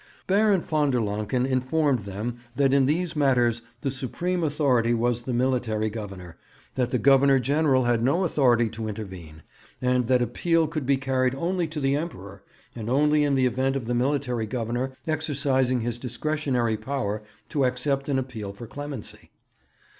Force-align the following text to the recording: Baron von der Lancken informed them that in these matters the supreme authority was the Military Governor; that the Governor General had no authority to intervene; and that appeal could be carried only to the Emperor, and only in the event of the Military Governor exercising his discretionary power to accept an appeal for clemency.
Baron 0.25 0.61
von 0.61 0.89
der 0.89 0.99
Lancken 0.99 1.45
informed 1.45 1.99
them 2.05 2.39
that 2.55 2.73
in 2.73 2.87
these 2.87 3.15
matters 3.15 3.61
the 3.81 3.91
supreme 3.91 4.43
authority 4.43 4.95
was 4.95 5.21
the 5.21 5.31
Military 5.31 5.91
Governor; 5.91 6.37
that 6.73 6.89
the 6.89 6.97
Governor 6.97 7.37
General 7.37 7.83
had 7.83 8.01
no 8.01 8.23
authority 8.23 8.67
to 8.69 8.87
intervene; 8.87 9.43
and 9.79 10.07
that 10.07 10.19
appeal 10.23 10.67
could 10.67 10.87
be 10.87 10.97
carried 10.97 11.35
only 11.35 11.67
to 11.67 11.79
the 11.79 11.95
Emperor, 11.95 12.41
and 12.75 12.89
only 12.89 13.23
in 13.23 13.35
the 13.35 13.45
event 13.45 13.75
of 13.75 13.85
the 13.85 13.93
Military 13.93 14.47
Governor 14.47 14.91
exercising 15.05 15.81
his 15.81 15.99
discretionary 15.99 16.77
power 16.77 17.21
to 17.49 17.63
accept 17.63 18.09
an 18.09 18.17
appeal 18.17 18.53
for 18.53 18.65
clemency. 18.65 19.29